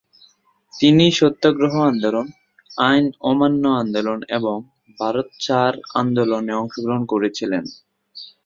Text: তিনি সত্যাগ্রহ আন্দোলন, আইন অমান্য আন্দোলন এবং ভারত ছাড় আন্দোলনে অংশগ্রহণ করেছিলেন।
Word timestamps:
তিনি 0.73 1.05
সত্যাগ্রহ 1.11 1.73
আন্দোলন, 1.83 2.27
আইন 2.81 3.05
অমান্য 3.21 3.63
আন্দোলন 3.81 4.19
এবং 4.29 4.57
ভারত 4.99 5.27
ছাড় 5.39 5.77
আন্দোলনে 5.95 6.53
অংশগ্রহণ 6.53 7.03
করেছিলেন। 7.05 7.63